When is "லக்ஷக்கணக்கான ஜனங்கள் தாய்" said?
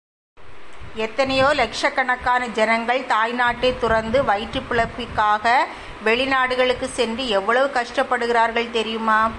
1.47-3.31